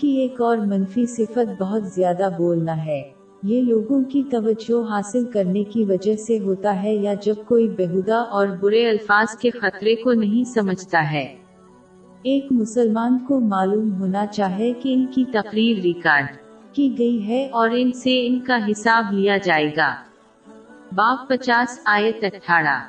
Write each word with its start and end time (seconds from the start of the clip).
کی 0.00 0.08
ایک 0.08 0.40
اور 0.40 0.56
منفی 0.56 1.06
صفت 1.06 1.62
بہت 1.62 1.82
زیادہ 1.88 2.28
بولنا 2.38 2.84
ہے۔ 2.84 3.02
یہ 3.42 3.60
لوگوں 3.60 4.04
کی 4.04 4.22
توجہ 4.30 4.90
حاصل 4.90 5.24
کرنے 5.24 5.64
کی 5.64 5.84
وجہ 5.84 6.16
سے 6.16 6.38
ہوتا 6.38 6.82
ہے 6.82 6.94
یا 6.94 7.14
جب 7.14 7.34
کوئی 7.46 7.68
بہودہ 7.68 8.24
اور 8.30 8.46
برے 8.60 8.88
الفاظ 8.88 9.38
کے 9.38 9.50
خطرے 9.50 9.94
کو 9.94 10.12
نہیں 10.12 10.44
سمجھتا 10.44 11.10
ہے۔ 11.12 11.36
ایک 12.22 12.46
مسلمان 12.50 13.18
کو 13.18 13.40
معلوم 13.40 14.00
ہونا 14.00 14.26
چاہے 14.26 14.72
کہ 14.72 14.94
ان 14.94 15.06
کی 15.06 15.24
تقریر 15.32 15.80
ریکارڈ 15.80 16.26
کی 16.72 16.94
گئی 16.98 17.28
ہے 17.28 17.48
اور 17.48 17.68
ان 17.72 17.92
سے 17.92 18.26
ان 18.26 18.40
کا 18.40 18.58
حساب 18.70 19.12
لیا 19.12 19.36
جائے 19.36 19.76
گا۔ 19.76 19.94
باب 20.94 21.28
پچاس 21.28 21.78
آیت 21.84 22.24
اٹھارہ۔ 22.24 22.88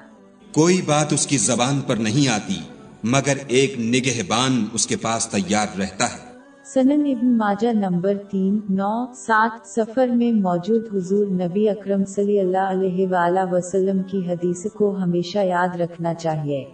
کوئی 0.54 0.82
بات 0.82 1.14
اس 1.14 1.28
کی 1.28 1.38
زبان 1.38 1.82
پر 1.82 1.96
نہیں 1.96 2.28
آتی، 2.28 2.60
مگر 3.04 3.38
ایک 3.48 3.80
نگہبان 3.80 4.66
اس 4.74 4.88
کے 4.88 4.96
پاس 4.96 5.28
تیار 5.28 5.68
رہتا 5.80 6.06
ہے۔ 6.06 6.29
سنن 6.73 7.05
ابن 7.05 7.37
ماجہ 7.37 7.73
نمبر 7.73 8.14
تین، 8.29 8.59
نو، 8.69 9.05
سات، 9.14 9.68
سفر 9.68 10.07
میں 10.07 10.32
موجود 10.32 10.86
حضور 10.93 11.28
نبی 11.28 11.69
اکرم 11.69 12.05
صلی 12.05 12.39
اللہ 12.39 12.57
علیہ 12.57 13.07
وآلہ 13.07 13.39
وسلم 13.51 14.04
کی 14.04 14.19
حدیث 14.28 14.65
کو 14.73 14.97
ہمیشہ 14.97 15.39
یاد 15.39 15.82
رکھنا 15.82 16.14
چاہیے۔ 16.14 16.65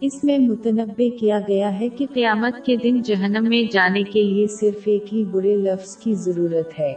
اس 0.00 0.24
میں 0.24 0.38
متنبع 0.38 1.18
کیا 1.20 1.40
گیا 1.48 1.80
ہے 1.80 1.88
کہ 1.88 2.06
قیامت 2.12 2.64
کے 2.64 2.76
دن 2.76 3.02
جہنم 3.02 3.48
میں 3.48 3.72
جانے 3.72 4.02
کے 4.02 4.22
لیے 4.22 4.46
صرف 4.46 4.80
ایک 4.84 5.14
ہی 5.14 5.24
برے 5.24 5.56
لفظ 5.56 5.96
کی 5.96 6.14
ضرورت 6.14 6.80
ہے۔ 6.80 6.94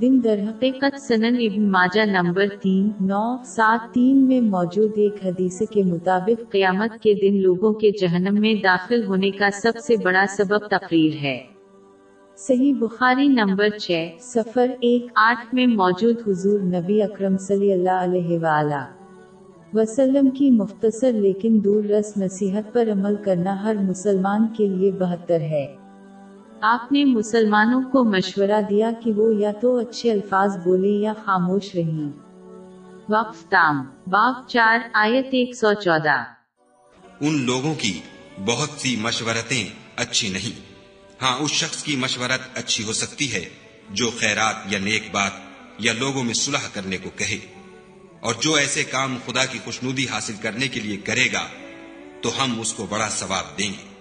دن 0.00 0.18
در 0.18 0.38
حقیقت 0.38 1.00
سنن 1.00 1.36
ابن 1.40 1.70
ماجہ 1.70 2.00
نمبر 2.00 2.46
تین، 2.62 2.90
نو، 3.00 3.36
سات، 3.44 3.94
تین 3.94 4.16
میں 4.16 4.40
موجود 4.40 4.90
ایک 4.96 5.14
حدیث 5.26 5.62
کے 5.70 5.82
مطابق 5.82 6.52
قیامت 6.52 7.02
کے 7.02 7.14
دن 7.14 7.42
لوگوں 7.42 7.72
کے 7.72 7.90
جہنم 7.90 8.40
میں 8.40 8.54
داخل 8.54 9.04
ہونے 9.04 9.30
کا 9.30 9.48
سب 9.50 9.72
سے 9.82 9.94
بڑا 10.04 10.24
سبب 10.28 10.58
تقریر 10.58 11.22
ہے۔ 11.22 11.42
صحیح 12.36 12.74
بخاری 12.78 13.28
نمبر 13.28 13.68
چھ 13.68 14.08
سفر 14.20 14.66
ایک، 14.80 15.06
آٹھ 15.14 15.54
میں 15.54 15.66
موجود 15.66 16.16
حضور 16.28 16.60
نبی 16.60 17.02
اکرم 17.02 17.36
صلی 17.36 17.72
اللہ 17.72 18.00
علیہ 18.00 18.38
وآلہ 18.38 18.84
وسلم 19.74 20.30
کی 20.30 20.50
مختصر 20.50 21.12
لیکن 21.12 21.60
دور 21.64 21.84
رس 21.84 22.16
نصیحت 22.16 22.72
پر 22.72 22.88
عمل 22.92 23.14
کرنا 23.24 23.62
ہر 23.62 23.76
مسلمان 23.82 24.46
کے 24.56 24.68
لیے 24.68 24.90
بہتر 24.90 25.40
ہے۔ 25.40 25.81
آپ 26.64 26.92
نے 26.92 27.04
مسلمانوں 27.04 27.82
کو 27.82 28.04
مشورہ 28.04 28.62
دیا 28.70 28.90
کہ 29.04 29.12
وہ 29.12 29.34
یا 29.34 29.52
تو 29.52 29.76
اچھے 29.76 30.12
الفاظ 30.12 30.56
بولے 30.56 30.88
یا 30.88 31.12
خاموش 31.24 31.74
رہیں۔ 31.74 32.10
وقف 33.08 33.42
تام 33.42 33.80
باب 34.06 34.48
چار، 34.48 34.78
آیت 34.92 35.26
ایک 35.26 35.54
سو 35.54 35.72
چودہ۔ 35.72 36.24
ان 37.20 37.46
لوگوں 37.46 37.74
کی 37.74 38.00
بہت 38.44 38.68
سی 38.76 38.96
مشورتیں 38.96 39.68
اچھی 39.96 40.28
نہیں۔ 40.28 40.60
ہاں 41.22 41.36
اس 41.38 41.50
شخص 41.50 41.82
کی 41.82 41.96
مشورت 41.96 42.58
اچھی 42.58 42.84
ہو 42.84 42.92
سکتی 42.92 43.34
ہے 43.34 43.44
جو 43.90 44.10
خیرات 44.18 44.54
یا 44.66 44.78
نیک 44.78 45.02
بات 45.12 45.32
یا 45.78 45.92
لوگوں 45.98 46.24
میں 46.24 46.34
صلح 46.34 46.68
کرنے 46.72 46.96
کو 46.98 47.10
کہے۔ 47.16 47.38
اور 48.20 48.34
جو 48.40 48.54
ایسے 48.54 48.84
کام 48.84 49.16
خدا 49.26 49.44
کی 49.44 49.58
خوشنودی 49.64 50.06
حاصل 50.08 50.34
کرنے 50.42 50.68
کے 50.68 50.80
لیے 50.80 50.96
کرے 50.96 51.26
گا، 51.32 51.46
تو 52.22 52.30
ہم 52.42 52.60
اس 52.60 52.72
کو 52.72 52.86
بڑا 52.90 53.08
ثواب 53.08 53.58
دیں 53.58 53.70
گے۔ 53.70 53.91